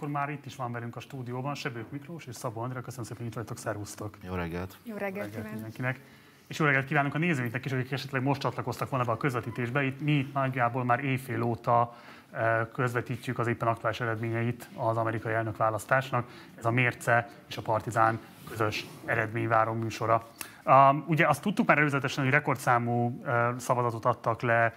[0.00, 2.82] Akkor már itt is van velünk a stúdióban Sebők Miklós és Szabó Andrea.
[2.82, 4.16] Köszönöm szépen, hogy itt vagytok, szervusztok.
[4.22, 4.76] Jó reggelt.
[4.82, 6.00] Jó reggelt, reggelt mindenkinek.
[6.46, 9.84] És jó reggelt kívánunk a nézőinknek is, akik esetleg most csatlakoztak volna be a közvetítésbe.
[9.84, 11.96] Itt mi itt nagyjából már éjfél óta
[12.30, 16.28] eh, közvetítjük az éppen aktuális eredményeit az amerikai elnökválasztásnak.
[16.58, 18.18] Ez a Mérce és a Partizán
[18.48, 20.26] közös eredményváró műsora.
[20.64, 24.74] Um, ugye azt tudtuk már előzetesen, hogy rekordszámú uh, szavazatot adtak le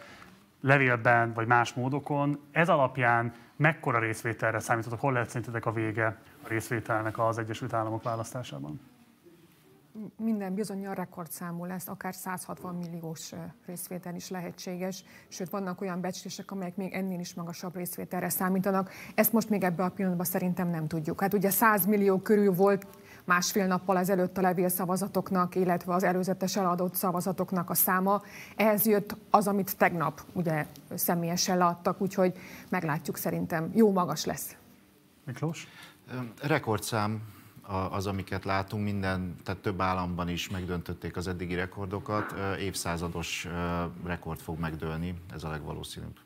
[0.61, 2.39] levélben vagy más módokon.
[2.51, 4.99] Ez alapján mekkora részvételre számítotok?
[4.99, 8.79] Hol lehet szerintetek a vége a részvételnek az Egyesült Államok választásában?
[10.17, 13.31] minden bizonyal rekordszámú lesz, akár 160 milliós
[13.65, 18.91] részvétel is lehetséges, sőt vannak olyan becslések, amelyek még ennél is magasabb részvételre számítanak.
[19.15, 21.21] Ezt most még ebben a pillanatban szerintem nem tudjuk.
[21.21, 22.87] Hát ugye 100 millió körül volt
[23.29, 28.21] másfél nappal ezelőtt a levélszavazatoknak, illetve az előzetes eladott szavazatoknak a száma.
[28.56, 30.65] Ehhez jött az, amit tegnap ugye
[30.96, 32.34] személyesen leadtak, úgyhogy
[32.70, 33.72] meglátjuk szerintem.
[33.73, 34.56] Jó magas lesz.
[35.25, 35.67] Miklós?
[36.42, 37.22] Rekordszám
[37.92, 42.34] az, amiket látunk, minden, tehát több államban is megdöntötték az eddigi rekordokat.
[42.59, 43.48] Évszázados
[44.06, 46.18] rekord fog megdőlni, ez a legvalószínűbb.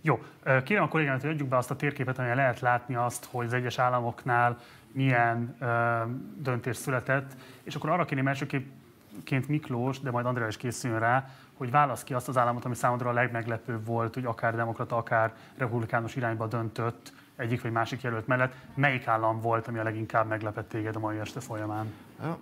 [0.00, 0.22] Jó,
[0.64, 3.52] kérem a kollégát, hogy adjuk be azt a térképet, amelyen lehet látni azt, hogy az
[3.52, 4.58] egyes államoknál
[4.92, 6.02] milyen ö,
[6.36, 11.70] döntés született, és akkor arra kérném elsőként Miklós, de majd Andrea is készüljön rá, hogy
[11.70, 16.16] válasz ki azt az államot, ami számodra a legmeglepőbb volt, hogy akár demokrata, akár republikánus
[16.16, 18.54] irányba döntött egyik vagy másik jelölt mellett.
[18.74, 21.92] Melyik állam volt, ami a leginkább meglepett téged a mai este folyamán?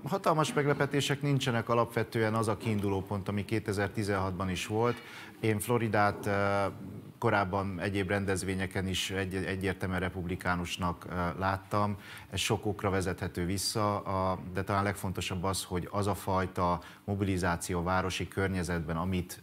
[0.09, 4.97] Hatalmas meglepetések nincsenek, alapvetően az a kiinduló pont, ami 2016-ban is volt.
[5.41, 6.31] Én Floridát
[7.19, 11.07] korábban egyéb rendezvényeken is egy, egyértelműen republikánusnak
[11.39, 11.97] láttam.
[12.31, 14.03] Ez sok okra vezethető vissza,
[14.55, 19.43] de talán legfontosabb az, hogy az a fajta mobilizáció a városi környezetben, amit,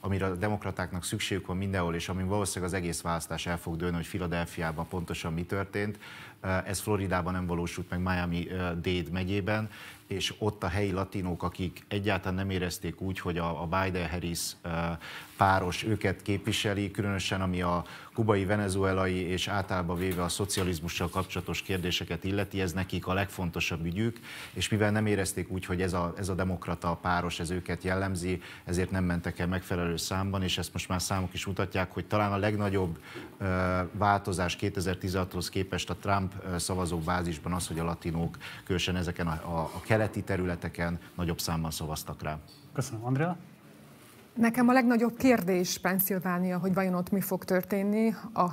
[0.00, 3.96] amire a demokratáknak szükségük van mindenhol, és ami valószínűleg az egész választás el fog dőlni,
[3.96, 5.98] hogy Filadelfiában pontosan mi történt,
[6.40, 9.68] ez Floridában nem valósult meg Miami-Dade megyében,
[10.08, 14.56] és ott a helyi latinók, akik egyáltalán nem érezték úgy, hogy a, Biden-Harris
[15.36, 17.84] páros őket képviseli, különösen ami a
[18.14, 24.18] kubai, venezuelai és általában véve a szocializmussal kapcsolatos kérdéseket illeti, ez nekik a legfontosabb ügyük,
[24.52, 28.40] és mivel nem érezték úgy, hogy ez a, ez a demokrata páros, ez őket jellemzi,
[28.64, 32.32] ezért nem mentek el megfelelő számban, és ezt most már számok is mutatják, hogy talán
[32.32, 32.98] a legnagyobb
[33.92, 39.60] változás 2016-hoz képest a Trump szavazók bázisban az, hogy a latinók különösen ezeken a, a,
[39.60, 42.38] a keleti területeken nagyobb számban szavaztak rá.
[42.72, 43.36] Köszönöm, Andrea.
[44.34, 48.14] Nekem a legnagyobb kérdés Pennsylvania, hogy vajon ott mi fog történni.
[48.32, 48.50] A,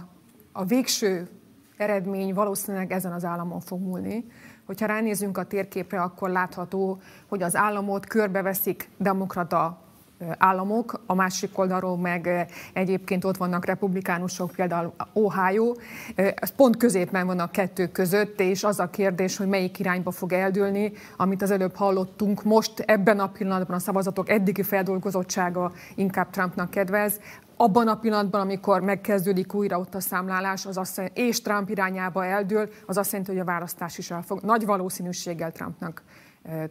[0.52, 1.30] a végső
[1.78, 4.26] eredmény valószínűleg ezen az államon fog múlni.
[4.66, 9.85] Hogyha ránézünk a térképre, akkor látható, hogy az államot körbeveszik demokrata
[10.38, 15.74] államok, a másik oldalról meg egyébként ott vannak republikánusok, például Ohio.
[16.16, 20.32] Ez pont középen van a kettő között, és az a kérdés, hogy melyik irányba fog
[20.32, 22.44] eldőlni, amit az előbb hallottunk.
[22.44, 27.20] Most ebben a pillanatban a szavazatok eddigi feldolgozottsága inkább Trumpnak kedvez.
[27.58, 32.26] Abban a pillanatban, amikor megkezdődik újra ott a számlálás, az azt jelenti, és Trump irányába
[32.26, 36.04] eldől, az azt jelenti, hogy a választás is el fog nagy valószínűséggel Trumpnak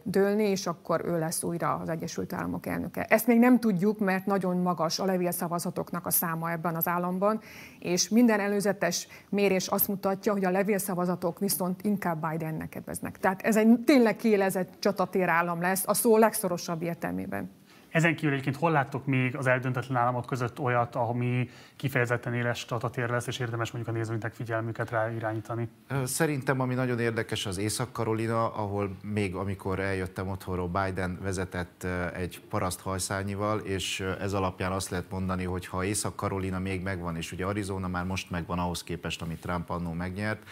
[0.03, 3.03] dőlni, és akkor ő lesz újra az Egyesült Államok elnöke.
[3.03, 7.39] Ezt még nem tudjuk, mert nagyon magas a levélszavazatoknak a száma ebben az államban,
[7.79, 13.17] és minden előzetes mérés azt mutatja, hogy a levélszavazatok viszont inkább Bidennek kedveznek.
[13.19, 17.51] Tehát ez egy tényleg kiélezett csatatér állam lesz, a szó legszorosabb értelmében.
[17.95, 23.09] Ezen kívül egyébként hol láttok még az eldöntetlen államok között olyat, ami kifejezetten éles csatatér
[23.09, 25.69] lesz, és érdemes mondjuk a nézőinknek figyelmüket rá irányítani?
[26.03, 32.81] Szerintem ami nagyon érdekes az Észak-Karolina, ahol még amikor eljöttem otthonról, Biden vezetett egy paraszt
[32.81, 37.87] hajszányival, és ez alapján azt lehet mondani, hogy ha Észak-Karolina még megvan, és ugye Arizona
[37.87, 40.43] már most megvan ahhoz képest, amit Trump annó megnyert,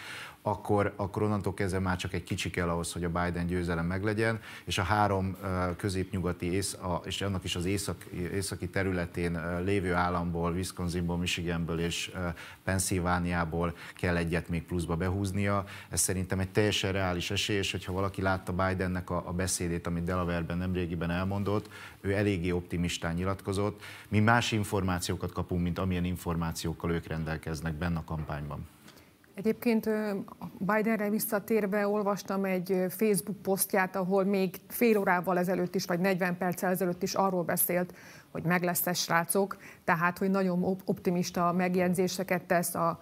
[0.46, 4.40] akkor, akkor onnantól kezdve már csak egy kicsi kell ahhoz, hogy a Biden győzelem meglegyen,
[4.64, 5.36] és a három
[5.76, 12.12] középnyugati ész, és annak is az észak, északi területén lévő államból, Wisconsinból, Michiganből és
[12.64, 15.64] Pennsylvániából kell egyet még pluszba behúznia.
[15.88, 20.04] Ez szerintem egy teljesen reális esély, és hogyha valaki látta Bidennek a, a beszédét, amit
[20.04, 21.68] Delaware-ben nemrégiben elmondott,
[22.00, 23.82] ő eléggé optimistán nyilatkozott.
[24.08, 28.73] Mi más információkat kapunk, mint amilyen információkkal ők rendelkeznek benne a kampányban.
[29.34, 29.90] Egyébként
[30.58, 36.70] Bidenre visszatérve olvastam egy Facebook posztját, ahol még fél órával ezelőtt is, vagy 40 perccel
[36.70, 37.94] ezelőtt is arról beszélt,
[38.30, 43.00] hogy meg lesz srácok, tehát hogy nagyon optimista megjegyzéseket tesz a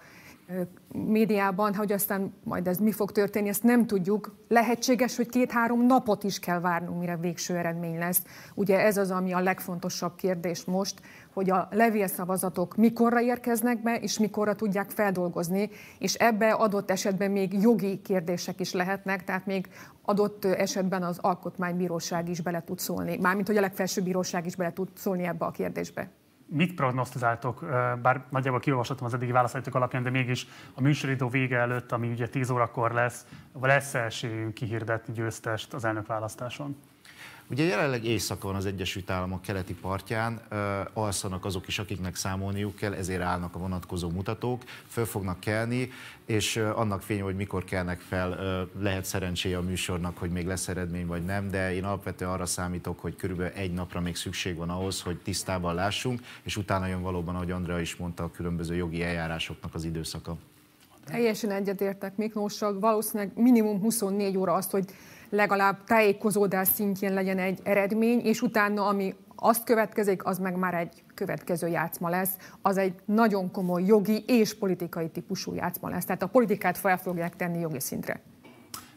[0.93, 4.35] médiában, hogy aztán majd ez mi fog történni, ezt nem tudjuk.
[4.47, 8.21] Lehetséges, hogy két-három napot is kell várnunk, mire végső eredmény lesz.
[8.53, 11.01] Ugye ez az, ami a legfontosabb kérdés most,
[11.33, 15.69] hogy a levélszavazatok mikorra érkeznek be, és mikorra tudják feldolgozni,
[15.99, 19.67] és ebbe adott esetben még jogi kérdések is lehetnek, tehát még
[20.01, 24.73] adott esetben az alkotmánybíróság is bele tud szólni, mármint hogy a legfelsőbb bíróság is bele
[24.73, 26.09] tud szólni ebbe a kérdésbe
[26.45, 27.65] mit prognosztizáltok,
[28.01, 32.27] bár nagyjából kiolvashatom az eddigi válaszaitok alapján, de mégis a műsoridó vége előtt, ami ugye
[32.27, 33.25] 10 órakor lesz,
[33.61, 36.77] lesz esélyünk kihirdetni győztest az elnökválasztáson?
[37.49, 40.41] Ugye jelenleg éjszaka van az Egyesült Államok keleti partján,
[40.93, 45.89] alszanak azok is, akiknek számolniuk kell, ezért állnak a vonatkozó mutatók, föl fognak kelni,
[46.25, 48.37] és annak fény, hogy mikor kelnek fel,
[48.79, 52.99] lehet szerencséje a műsornak, hogy még lesz eredmény vagy nem, de én alapvetően arra számítok,
[52.99, 57.35] hogy körülbelül egy napra még szükség van ahhoz, hogy tisztában lássunk, és utána jön valóban,
[57.35, 60.37] ahogy Andrea is mondta, a különböző jogi eljárásoknak az időszaka.
[61.05, 64.85] Teljesen egyetértek Miklóssal, valószínűleg minimum 24 óra azt, hogy
[65.33, 71.03] legalább tájékozódás szintjén legyen egy eredmény, és utána, ami azt következik, az meg már egy
[71.13, 72.37] következő játszma lesz.
[72.61, 76.05] Az egy nagyon komoly jogi és politikai típusú játszma lesz.
[76.05, 78.21] Tehát a politikát fel fogják tenni jogi szintre.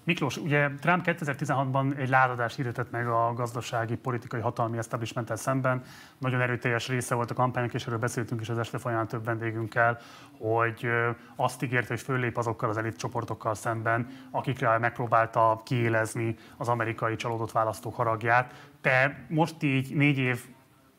[0.07, 5.83] Miklós, ugye Trump 2016-ban egy lázadást hirdetett meg a gazdasági, politikai hatalmi establishment szemben.
[6.19, 9.99] Nagyon erőteljes része volt a kampánynak, és erről beszéltünk is az este folyamán több vendégünkkel,
[10.39, 10.89] hogy
[11.37, 17.53] azt ígérte, hogy föllép azokkal az elit csoportokkal szemben, akikre megpróbálta kiélezni az amerikai csalódott
[17.53, 18.55] választók haragját.
[18.81, 20.45] Te most így négy év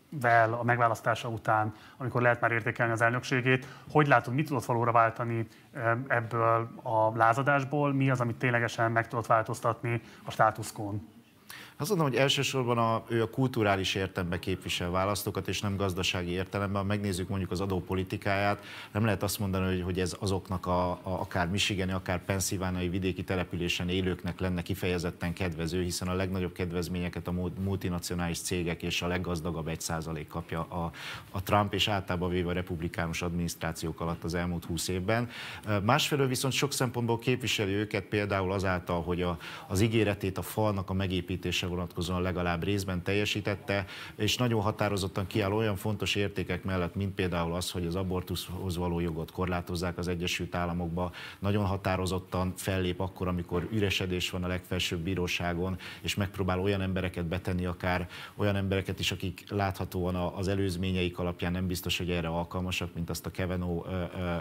[0.09, 3.67] vel a megválasztása után, amikor lehet már értékelni az elnökségét.
[3.91, 5.47] Hogy látod, mit tudott valóra váltani
[6.07, 7.93] ebből a lázadásból?
[7.93, 11.16] Mi az, amit ténylegesen meg tudott változtatni a státuszkón?
[11.79, 16.81] Azt mondom, hogy elsősorban a, ő a kulturális értelemben képvisel választókat, és nem gazdasági értelemben.
[16.81, 20.99] Ha megnézzük mondjuk az adópolitikáját, nem lehet azt mondani, hogy, hogy ez azoknak a, a
[21.03, 27.33] akár michigani, akár penszilvániai vidéki településen élőknek lenne kifejezetten kedvező, hiszen a legnagyobb kedvezményeket a
[27.63, 30.91] multinacionális cégek és a leggazdagabb egy százalék kapja a,
[31.31, 35.29] a Trump és általában véve a republikánus adminisztrációk alatt az elmúlt húsz évben.
[35.83, 39.37] Másfelől viszont sok szempontból képviseli őket például azáltal, hogy a,
[39.67, 43.85] az ígéretét a falnak a megépítése kérdésre vonatkozóan legalább részben teljesítette,
[44.15, 48.99] és nagyon határozottan kiáll olyan fontos értékek mellett, mint például az, hogy az abortuszhoz való
[48.99, 55.77] jogot korlátozzák az Egyesült Államokba, nagyon határozottan fellép akkor, amikor üresedés van a legfelsőbb bíróságon,
[56.01, 61.67] és megpróbál olyan embereket betenni, akár olyan embereket is, akik láthatóan az előzményeik alapján nem
[61.67, 63.83] biztos, hogy erre alkalmasak, mint azt a Keveno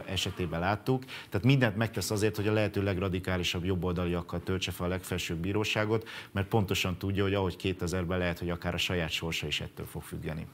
[0.07, 1.05] esetében láttuk.
[1.05, 6.49] Tehát mindent megtesz azért, hogy a lehető legradikálisabb jobboldaliakkal töltse fel a legfelsőbb bíróságot, mert
[6.49, 10.03] pontosan tudja, tudja, hogy ahogy 2000-ben lehet, hogy akár a saját sorsa is ettől fog
[10.03, 10.47] függeni.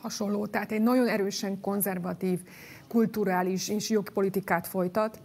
[0.00, 2.40] Hasonló, tehát egy nagyon erősen konzervatív,
[2.88, 5.20] kulturális és jogpolitikát folytat,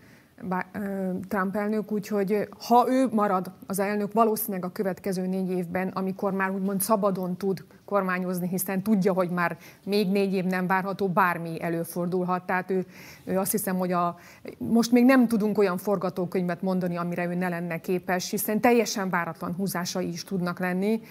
[1.27, 6.51] Trump elnök, úgyhogy ha ő marad az elnök valószínűleg a következő négy évben, amikor már
[6.51, 12.45] úgymond szabadon tud kormányozni, hiszen tudja, hogy már még négy év nem várható, bármi előfordulhat.
[12.45, 12.85] Tehát ő,
[13.23, 14.17] ő azt hiszem, hogy a,
[14.57, 19.53] most még nem tudunk olyan forgatókönyvet mondani, amire ő ne lenne képes, hiszen teljesen váratlan
[19.53, 21.01] húzásai is tudnak lenni.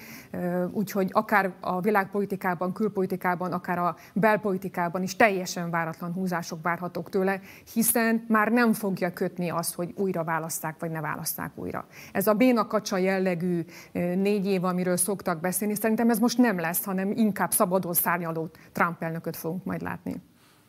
[0.71, 7.41] Úgyhogy akár a világpolitikában, külpolitikában, akár a belpolitikában is teljesen váratlan húzások várhatók tőle,
[7.73, 11.87] hiszen már nem fogja kötni azt, hogy újra választák, vagy ne választák újra.
[12.13, 17.11] Ez a bénakacsa jellegű négy év, amiről szoktak beszélni, szerintem ez most nem lesz, hanem
[17.11, 20.15] inkább szabadon szárnyaló Trump elnököt fogunk majd látni.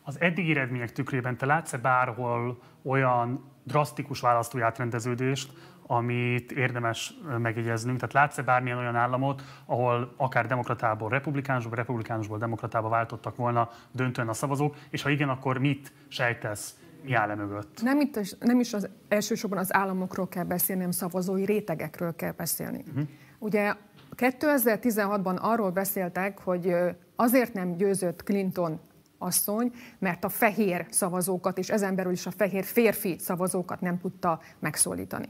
[0.04, 5.52] Az eddigi eredmények tükrében te látsz-e bárhol olyan drasztikus választói átrendeződést,
[5.88, 7.98] amit érdemes megjegyeznünk.
[7.98, 14.34] Tehát látsz-e bármilyen olyan államot, ahol akár demokratából republikánusból, republikánusból demokratába váltottak volna döntően a
[14.34, 17.82] szavazók, és ha igen, akkor mit sejtesz, mi áll -e mögött?
[17.82, 22.84] Nem, itt, nem is az elsősorban az államokról kell beszélni, hanem szavazói rétegekről kell beszélni.
[22.88, 23.08] Uh-huh.
[23.40, 23.74] Ugye
[24.18, 26.76] 2016-ban arról beszéltek, hogy
[27.16, 28.80] azért nem győzött Clinton
[29.18, 34.40] asszony, mert a fehér szavazókat, és ezen belül is a fehér férfi szavazókat nem tudta
[34.60, 35.30] megszólítani.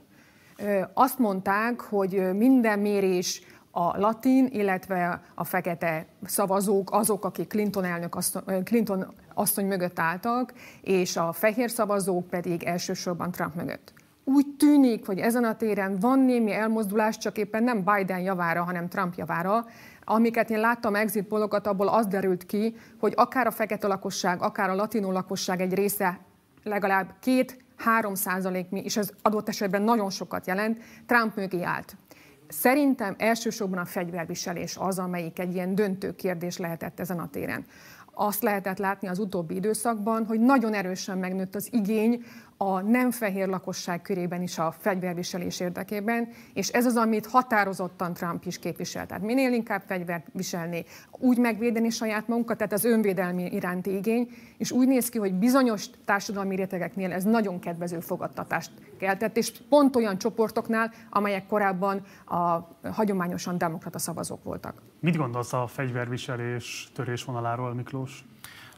[0.94, 8.16] Azt mondták, hogy minden mérés a latin, illetve a fekete szavazók azok, akik Clinton, elnök
[8.16, 13.94] asszony, Clinton asszony mögött álltak, és a fehér szavazók pedig elsősorban Trump mögött
[14.26, 18.90] úgy tűnik, hogy ezen a téren van némi elmozdulás, csak éppen nem Biden javára, hanem
[18.90, 19.66] Trump javára.
[20.04, 24.70] Amiket én láttam exit polokat, abból az derült ki, hogy akár a fekete lakosság, akár
[24.70, 26.20] a latinó lakosság egy része
[26.64, 31.96] legalább két 3 százalék, és ez adott esetben nagyon sokat jelent, Trump mögé állt.
[32.48, 37.66] Szerintem elsősorban a fegyverviselés az, amelyik egy ilyen döntő kérdés lehetett ezen a téren
[38.16, 42.24] azt lehetett látni az utóbbi időszakban, hogy nagyon erősen megnőtt az igény
[42.58, 48.46] a nem fehér lakosság körében is a fegyverviselés érdekében, és ez az, amit határozottan Trump
[48.46, 49.06] is képvisel.
[49.06, 54.72] Tehát minél inkább fegyvert viselni, úgy megvédeni saját magunkat, tehát az önvédelmi iránti igény, és
[54.72, 60.18] úgy néz ki, hogy bizonyos társadalmi rétegeknél ez nagyon kedvező fogadtatást keltett, és pont olyan
[60.18, 64.82] csoportoknál, amelyek korábban a hagyományosan demokrata szavazók voltak.
[65.00, 68.26] Mit gondolsz a fegyverviselés törésvonaláról, Miklós?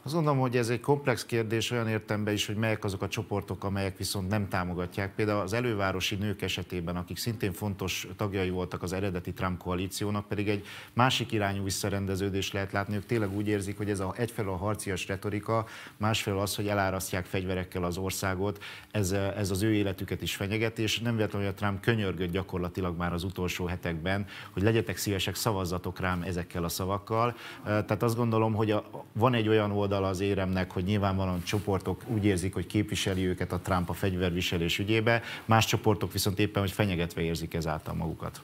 [0.08, 3.64] Azt gondolom, hogy ez egy komplex kérdés olyan értemben is, hogy melyek azok a csoportok,
[3.64, 5.14] amelyek viszont nem támogatják.
[5.14, 10.48] Például az elővárosi nők esetében, akik szintén fontos tagjai voltak az eredeti Trump koalíciónak, pedig
[10.48, 12.94] egy másik irányú visszarendeződés lehet látni.
[12.94, 17.24] Ők tényleg úgy érzik, hogy ez a, egyfelől a harcias retorika, másfelől az, hogy elárasztják
[17.24, 21.60] fegyverekkel az országot, ez, ez az ő életüket is fenyegeti, és nem véletlenül, hogy a
[21.60, 27.36] Trump könyörgött gyakorlatilag már az utolsó hetekben, hogy legyetek szívesek, szavazzatok rám ezekkel a szavakkal.
[27.64, 32.02] Tehát azt gondolom, hogy a, van egy olyan oldal, oldala az éremnek, hogy nyilvánvalóan csoportok
[32.06, 36.70] úgy érzik, hogy képviseli őket a Trump a fegyverviselés ügyébe, más csoportok viszont éppen, hogy
[36.70, 38.40] fenyegetve érzik ezáltal magukat.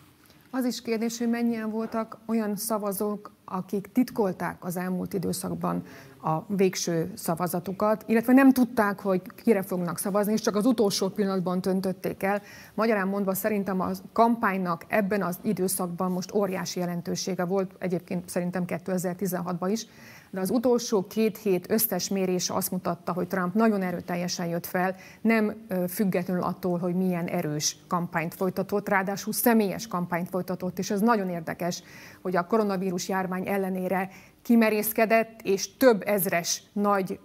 [0.51, 5.83] Az is kérdés, hogy mennyien voltak olyan szavazók, akik titkolták az elmúlt időszakban
[6.23, 11.61] a végső szavazatukat, illetve nem tudták, hogy kire fognak szavazni, és csak az utolsó pillanatban
[11.61, 12.43] döntötték el.
[12.75, 19.69] Magyarán mondva szerintem a kampánynak ebben az időszakban most óriási jelentősége volt, egyébként szerintem 2016-ban
[19.71, 19.87] is,
[20.35, 24.97] de az utolsó két hét összes mérése azt mutatta, hogy Trump nagyon erőteljesen jött fel,
[25.21, 31.29] nem függetlenül attól, hogy milyen erős kampányt folytatott, ráadásul személyes kampányt folytatott, és ez nagyon
[31.29, 31.83] érdekes,
[32.23, 34.11] hogy a koronavírus járvány ellenére
[34.43, 37.21] kimerészkedett, és több ezres nagy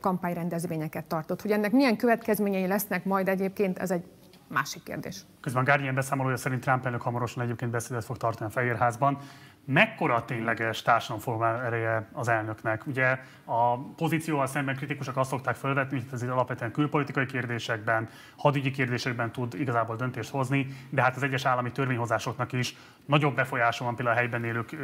[0.00, 1.42] kampányrendezvényeket tartott.
[1.42, 4.04] Hogy ennek milyen következményei lesznek majd egyébként, ez egy
[4.48, 5.24] másik kérdés.
[5.40, 9.18] Közben Guardian beszámolója szerint Trump elnök hamarosan egyébként beszédet fog tartani a Fehérházban
[9.64, 12.86] mekkora a tényleges társadalomformál ereje az elnöknek.
[12.86, 19.32] Ugye a pozícióval szemben kritikusok azt szokták felvetni, hogy ez alapvetően külpolitikai kérdésekben, hadügyi kérdésekben
[19.32, 24.16] tud igazából döntést hozni, de hát az egyes állami törvényhozásoknak is nagyobb befolyása van például
[24.16, 24.76] a helyben élők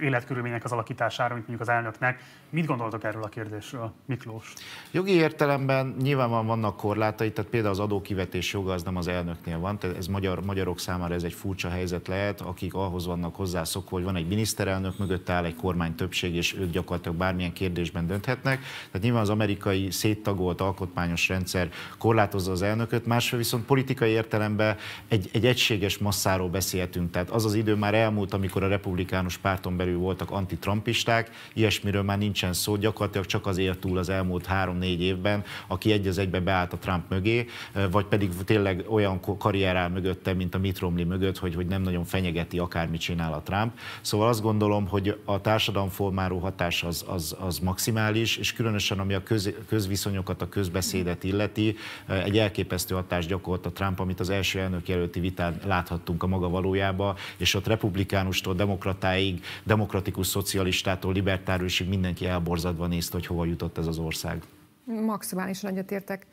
[0.00, 2.22] életkörülmények az alakítására, mint mondjuk az elnöknek.
[2.50, 4.52] Mit gondoltok erről a kérdésről, Miklós?
[4.90, 9.78] Jogi értelemben nyilvánvalóan vannak korlátai, tehát például az adókivetés joga az nem az elnöknél van,
[9.78, 14.04] tehát ez magyar, magyarok számára ez egy furcsa helyzet lehet, akik ahhoz vannak hozzászokva, hogy
[14.04, 18.60] van egy miniszterelnök, mögött áll egy kormány többség, és ők gyakorlatilag bármilyen kérdésben dönthetnek.
[18.86, 24.76] Tehát nyilván az amerikai széttagolt alkotmányos rendszer korlátozza az elnököt, másfél viszont politikai értelemben
[25.08, 27.10] egy, egy egységes masszáról beszélhetünk.
[27.10, 32.18] Tehát az az idő már elmúlt, amikor a republikánus párton belül voltak antitrampisták, ilyesmiről már
[32.18, 36.40] nincsen szó, gyakorlatilag csak az élt túl az elmúlt három-négy évben, aki egy az egybe
[36.40, 37.46] beállt a Trump mögé,
[37.90, 41.82] vagy pedig tényleg olyan karrier áll mögötte, mint a Mitt Romney mögött, hogy, hogy nem
[41.82, 43.78] nagyon fenyegeti akármit csinál a Trump.
[44.00, 49.22] Szóval azt gondolom, hogy a társadalomformáló hatás az, az, az maximális, és különösen ami a
[49.22, 51.76] köz, közviszonyokat, a közbeszédet illeti,
[52.06, 56.48] egy elképesztő hatást gyakorolt a Trump, amit az első elnök jelölti vitán láthattunk a maga
[56.48, 63.86] valójába, és ott republikánustól demokratáig, demokratikus szocialistától libertáriusig mindenki elborzadva nézte, hogy hova jutott ez
[63.86, 64.42] az ország.
[64.84, 66.26] Maximálisan egyetértek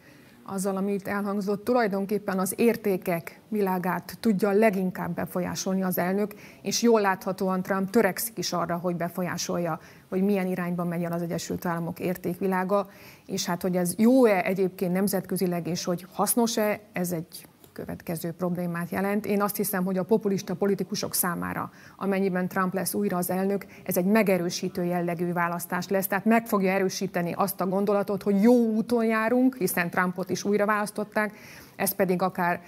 [0.47, 7.61] azzal, amit elhangzott, tulajdonképpen az értékek világát tudja leginkább befolyásolni az elnök, és jól láthatóan
[7.61, 12.89] Trump törekszik is arra, hogy befolyásolja, hogy milyen irányban megy az Egyesült Államok értékvilága,
[13.25, 17.47] és hát, hogy ez jó-e egyébként nemzetközileg, és hogy hasznos-e, ez egy
[17.77, 19.25] következő problémát jelent.
[19.25, 23.97] Én azt hiszem, hogy a populista politikusok számára, amennyiben Trump lesz újra az elnök, ez
[23.97, 29.05] egy megerősítő jellegű választás lesz, tehát meg fogja erősíteni azt a gondolatot, hogy jó úton
[29.05, 31.33] járunk, hiszen Trumpot is újra választották,
[31.75, 32.61] ez pedig akár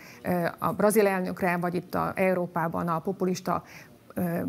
[0.58, 3.64] a brazil elnökre, vagy itt a Európában a populista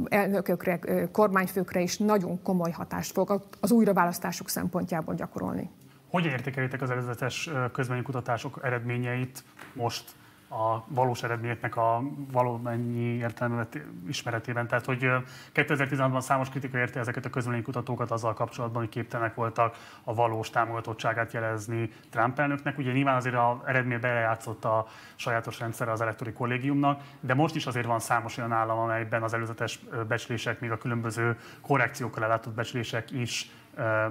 [0.08, 0.78] elnökökre,
[1.12, 5.70] kormányfőkre is nagyon komoly hatást fog az újraválasztások szempontjából gyakorolni.
[6.10, 10.04] Hogy értékelitek az előzetes közvénykutatások eredményeit most
[10.50, 12.02] a valós eredményeknek a
[12.32, 13.78] valamennyi értelmet
[14.08, 14.66] ismeretében.
[14.66, 15.10] Tehát, hogy
[15.54, 21.32] 2016-ban számos kritika érte ezeket a közvéleménykutatókat azzal kapcsolatban, hogy képtelenek voltak a valós támogatottságát
[21.32, 22.78] jelezni Trump elnöknek.
[22.78, 27.66] Ugye nyilván azért az eredmény belejátszott a sajátos rendszer az elektori kollégiumnak, de most is
[27.66, 33.10] azért van számos olyan állam, amelyben az előzetes becslések, még a különböző korrekciókkal ellátott becslések
[33.10, 33.50] is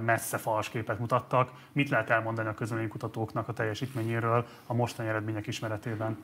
[0.04, 1.50] messze fals képet mutattak.
[1.72, 6.18] Mit lehet elmondani a közönségkutatóknak a teljesítményéről a mostani eredmények ismeretében?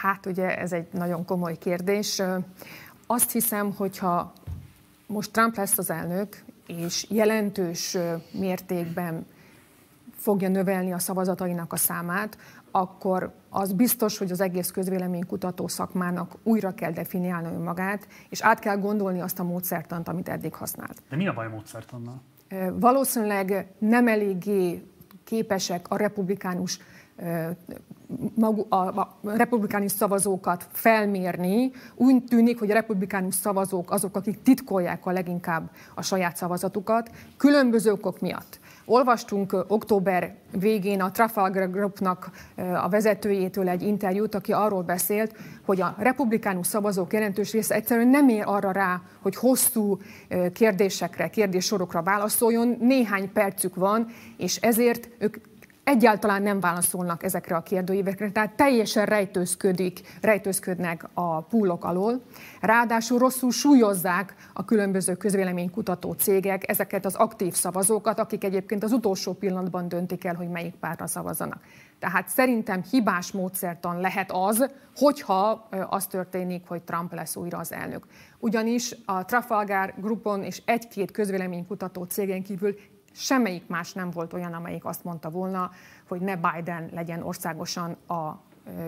[0.00, 2.22] Hát ugye ez egy nagyon komoly kérdés.
[3.06, 4.32] Azt hiszem, hogyha
[5.06, 7.96] most Trump lesz az elnök, és jelentős
[8.32, 9.26] mértékben
[10.16, 12.38] fogja növelni a szavazatainak a számát,
[12.70, 18.76] akkor az biztos, hogy az egész közvéleménykutató szakmának újra kell definiálni magát, és át kell
[18.76, 21.02] gondolni azt a módszertant, amit eddig használt.
[21.08, 22.20] De mi a baj a módszertannal?
[22.72, 24.82] Valószínűleg nem eléggé
[25.24, 26.78] képesek a republikánus
[28.34, 35.06] magu, a, a republikánus szavazókat felmérni, úgy tűnik, hogy a republikánus szavazók azok, akik titkolják
[35.06, 38.60] a leginkább a saját szavazatukat, különböző okok miatt.
[38.86, 42.30] Olvastunk október végén a Trafalgar Groupnak
[42.82, 48.28] a vezetőjétől egy interjút, aki arról beszélt, hogy a republikánus szavazók jelentős része egyszerűen nem
[48.28, 49.98] ér arra rá, hogy hosszú
[50.52, 55.36] kérdésekre, kérdéssorokra válaszoljon, néhány percük van, és ezért ők
[55.84, 62.22] egyáltalán nem válaszolnak ezekre a kérdőívekre, tehát teljesen rejtőzködik, rejtőzködnek a pullok alól.
[62.60, 69.32] Ráadásul rosszul súlyozzák a különböző közvéleménykutató cégek ezeket az aktív szavazókat, akik egyébként az utolsó
[69.32, 71.62] pillanatban döntik el, hogy melyik pártra szavazanak.
[71.98, 78.06] Tehát szerintem hibás módszertan lehet az, hogyha az történik, hogy Trump lesz újra az elnök.
[78.38, 82.74] Ugyanis a Trafalgar Groupon és egy-két közvéleménykutató cégen kívül
[83.14, 85.70] semmelyik más nem volt olyan, amelyik azt mondta volna,
[86.08, 88.42] hogy ne Biden legyen országosan a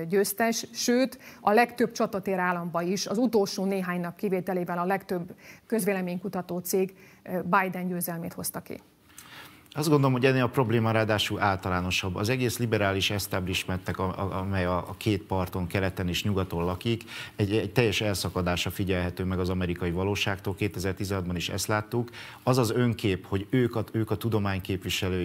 [0.09, 5.35] győztes, sőt, a legtöbb csatatér államban is, az utolsó néhány nap kivételével a legtöbb
[5.67, 6.97] közvéleménykutató cég
[7.45, 8.81] Biden győzelmét hozta ki.
[9.77, 12.17] Azt gondolom, hogy ennél a probléma ráadásul általánosabb.
[12.17, 17.05] Az egész liberális establishmentnek, amely a két parton, keleten és nyugaton lakik,
[17.37, 20.55] egy, egy teljes elszakadása figyelhető meg az amerikai valóságtól.
[20.59, 22.11] 2016-ban is ezt láttuk.
[22.43, 24.61] Az az önkép, hogy ők a, ők a tudomány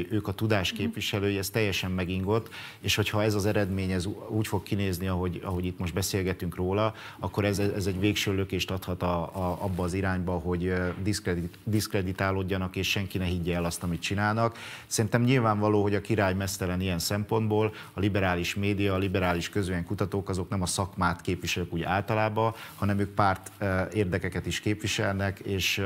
[0.10, 4.64] ők a tudás képviselői, ez teljesen megingott, és hogyha ez az eredmény ez úgy fog
[4.64, 9.22] kinézni, ahogy, ahogy itt most beszélgetünk róla, akkor ez, ez egy végső lökést adhat a,
[9.22, 14.40] a, abba az irányba, hogy diszkredit, diszkreditálódjanak, és senki ne higgye el azt, amit csinálnak
[14.42, 14.58] vannak.
[14.88, 20.30] Szerintem nyilvánvaló, hogy a király mesztelen ilyen szempontból, a liberális média, a liberális közvélemény kutatók
[20.30, 23.52] azok nem a szakmát képviselik úgy általában, hanem ők párt
[23.94, 25.82] érdekeket is képviselnek, és,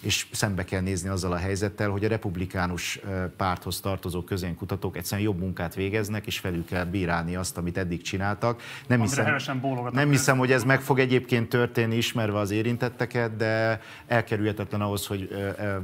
[0.00, 3.00] és szembe kell nézni azzal a helyzettel, hogy a republikánus
[3.36, 4.24] párthoz tartozó
[4.56, 8.62] kutatók egyszerűen jobb munkát végeznek, és felül kell bírálni azt, amit eddig csináltak.
[8.86, 9.36] Nem hiszem,
[9.92, 15.28] nem hiszem, hogy ez meg fog egyébként történni, ismerve az érintetteket, de elkerülhetetlen ahhoz, hogy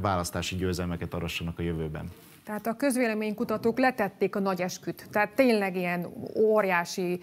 [0.01, 2.10] választási győzelmeket arassanak a jövőben.
[2.45, 5.05] Tehát a közvéleménykutatók letették a nagy esküt.
[5.11, 7.19] Tehát tényleg ilyen óriási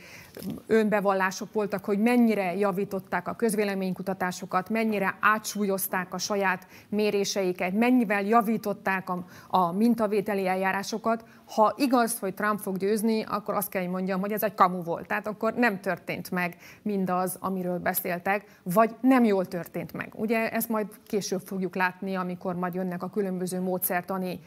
[0.67, 9.25] önbevallások voltak, hogy mennyire javították a közvéleménykutatásokat, mennyire átsúlyozták a saját méréseiket, mennyivel javították a,
[9.49, 11.25] a mintavételi eljárásokat.
[11.47, 14.83] Ha igaz, hogy Trump fog győzni, akkor azt kell, hogy mondjam, hogy ez egy kamu
[14.83, 15.07] volt.
[15.07, 20.13] Tehát akkor nem történt meg mindaz, amiről beszéltek, vagy nem jól történt meg.
[20.15, 24.41] Ugye ezt majd később fogjuk látni, amikor majd jönnek a különböző módszertani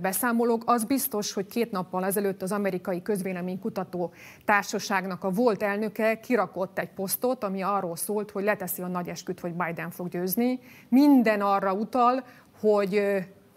[0.00, 0.62] beszámolók.
[0.66, 4.12] Az biztos, hogy két nappal ezelőtt az amerikai közvéleménykutató
[4.44, 9.40] társaságnak a volt elnöke kirakott egy posztot, ami arról szólt, hogy leteszi a nagy esküt,
[9.40, 10.58] hogy Biden fog győzni.
[10.88, 12.24] Minden arra utal,
[12.60, 13.02] hogy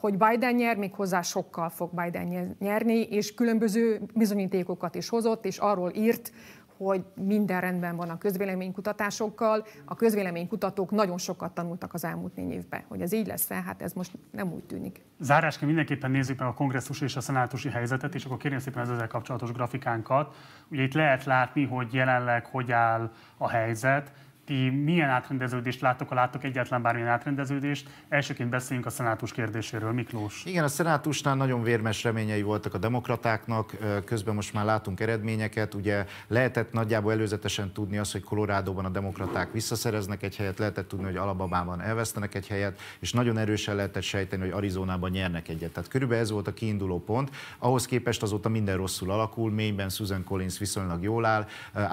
[0.04, 5.92] hogy Biden nyer, méghozzá sokkal fog Biden nyerni, és különböző bizonyítékokat is hozott, és arról
[5.96, 6.32] írt,
[6.78, 9.66] hogy minden rendben van a közvéleménykutatásokkal.
[9.86, 12.84] A közvéleménykutatók nagyon sokat tanultak az elmúlt négy évben.
[12.88, 15.02] Hogy ez így lesz hát ez most nem úgy tűnik.
[15.20, 18.90] Zárásként mindenképpen nézzük meg a kongresszus és a szenátusi helyzetet, és akkor kérném szépen az
[18.90, 20.36] ezzel kapcsolatos grafikánkat.
[20.68, 24.12] Ugye itt lehet látni, hogy jelenleg hogy áll a helyzet
[24.46, 27.90] ti milyen átrendeződést láttok, ha láttok egyáltalán bármilyen átrendeződést.
[28.10, 29.92] Elsőként beszéljünk a szenátus kérdéséről.
[29.92, 30.46] Miklós.
[30.46, 35.74] Igen, a szenátusnál nagyon vérmes reményei voltak a demokratáknak, közben most már látunk eredményeket.
[35.74, 41.06] Ugye lehetett nagyjából előzetesen tudni azt, hogy Kolorádóban a demokraták visszaszereznek egy helyet, lehetett tudni,
[41.06, 45.72] hogy Alabamában elvesztenek egy helyet, és nagyon erősen lehetett sejteni, hogy Arizonában nyernek egyet.
[45.72, 47.30] Tehát körülbelül ez volt a kiinduló pont.
[47.58, 51.48] Ahhoz képest azóta minden rosszul alakul, mélyben Susan Collins viszonylag jól áll,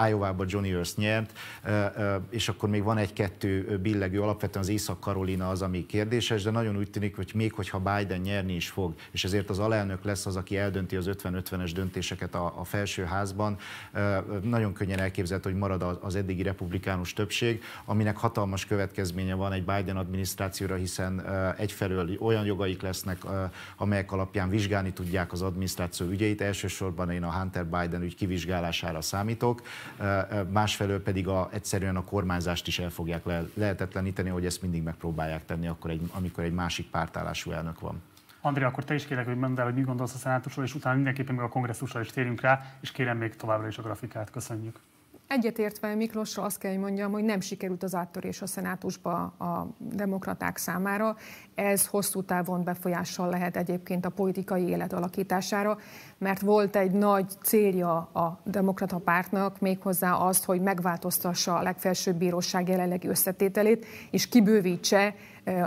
[0.08, 1.38] Iowa-ban Johnny Earth nyert,
[2.40, 6.90] és akkor még van egy-kettő billegő, alapvetően az Észak-Karolina az, ami kérdéses, de nagyon úgy
[6.90, 10.56] tűnik, hogy még hogyha Biden nyerni is fog, és ezért az alelnök lesz az, aki
[10.56, 13.56] eldönti az 50-50-es döntéseket a, a felsőházban,
[14.42, 19.96] nagyon könnyen elképzelhető, hogy marad az eddigi republikánus többség, aminek hatalmas következménye van egy Biden
[19.96, 21.26] adminisztrációra, hiszen
[21.56, 23.18] egyfelől olyan jogaik lesznek,
[23.76, 29.62] amelyek alapján vizsgálni tudják az adminisztráció ügyeit, elsősorban én a Hunter Biden ügy kivizsgálására számítok,
[30.50, 34.82] másfelől pedig a, egyszerűen a kormány kormányzást is el fogják le- lehetetleníteni, hogy ezt mindig
[34.82, 38.02] megpróbálják tenni, akkor egy, amikor egy másik pártállású elnök van.
[38.40, 40.94] Andrea, akkor te is kérlek, hogy mondd el, hogy mi gondolsz a szenátusról, és utána
[40.94, 44.30] mindenképpen meg a kongresszusra is térjünk rá, és kérem még továbbra is a grafikát.
[44.30, 44.78] Köszönjük.
[45.32, 50.56] Egyetértve Miklósra azt kell, hogy mondjam, hogy nem sikerült az áttörés a szenátusba a demokraták
[50.56, 51.16] számára.
[51.54, 55.78] Ez hosszú távon befolyással lehet egyébként a politikai élet alakítására,
[56.18, 62.68] mert volt egy nagy célja a demokrata pártnak, méghozzá azt, hogy megváltoztassa a legfelsőbb bíróság
[62.68, 65.14] jelenlegi összetételét, és kibővítse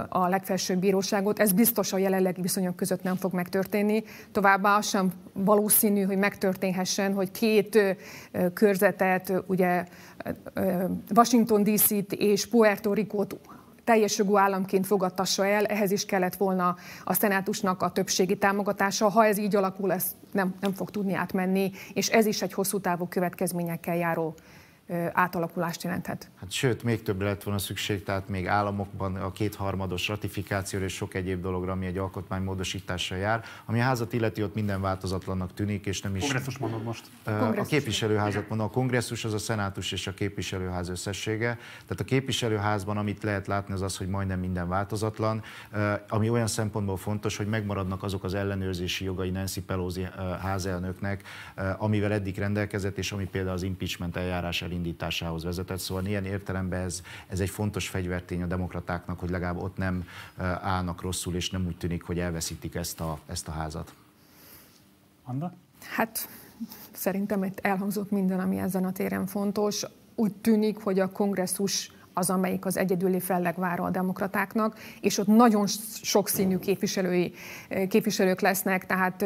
[0.09, 1.39] a legfelsőbb bíróságot.
[1.39, 4.03] Ez biztos a jelenlegi viszonyok között nem fog megtörténni.
[4.31, 7.97] Továbbá sem valószínű, hogy megtörténhessen, hogy két
[8.53, 9.85] körzetet, ugye
[11.15, 13.35] Washington DC-t és Puerto Rico-t
[13.83, 19.09] teljes jogú államként fogadtassa el, ehhez is kellett volna a szenátusnak a többségi támogatása.
[19.09, 22.79] Ha ez így alakul, ez nem, nem fog tudni átmenni, és ez is egy hosszú
[22.79, 24.35] távú következményekkel járó
[25.13, 26.29] átalakulást jelenthet.
[26.39, 31.13] Hát sőt, még többre lett volna szükség, tehát még államokban a kétharmados ratifikációra és sok
[31.13, 33.43] egyéb dologra, ami egy alkotmánymódosítással jár.
[33.65, 36.21] Ami a házat illeti, ott minden változatlannak tűnik, és nem is...
[36.21, 37.05] Kongresszus mondod most.
[37.57, 41.57] A képviselőházat mondom, a kongresszus az a szenátus és a képviselőház összessége.
[41.81, 45.43] Tehát a képviselőházban, amit lehet látni, az az, hogy majdnem minden változatlan,
[46.09, 50.07] ami olyan szempontból fontos, hogy megmaradnak azok az ellenőrzési jogai Nancy Pelosi
[50.41, 51.23] házelnöknek,
[51.77, 55.77] amivel eddig rendelkezett, és ami például az impeachment eljárás elindításához vezetett.
[55.77, 60.07] Szóval ilyen értelemben ez, ez egy fontos fegyvertény a demokratáknak, hogy legalább ott nem
[60.61, 63.93] állnak rosszul, és nem úgy tűnik, hogy elveszítik ezt a, ezt a házat.
[65.23, 65.53] Anda?
[65.95, 66.29] Hát
[66.91, 69.85] szerintem itt elhangzott minden, ami ezen a téren fontos.
[70.15, 75.67] Úgy tűnik, hogy a kongresszus az, amelyik az egyedüli fellegvára a demokratáknak, és ott nagyon
[76.01, 77.33] sokszínű képviselői,
[77.87, 79.25] képviselők lesznek, tehát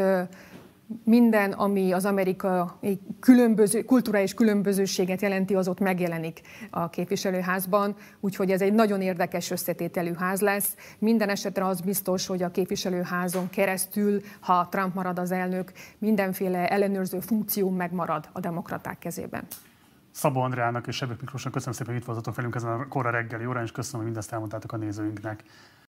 [1.04, 8.62] minden, ami az amerikai különböző, kulturális különbözőséget jelenti, az ott megjelenik a képviselőházban, úgyhogy ez
[8.62, 10.76] egy nagyon érdekes összetételű ház lesz.
[11.00, 17.19] Minden esetre az biztos, hogy a képviselőházon keresztül, ha Trump marad az elnök, mindenféle ellenőrző
[17.19, 19.43] funkció megmarad a demokraták kezében.
[20.12, 23.45] Szabó Andrának és Sebek Miklósnak köszönöm szépen, hogy itt voltatok velünk ezen a korra reggeli
[23.45, 25.43] órán, és köszönöm, hogy mindezt elmondtátok a nézőinknek.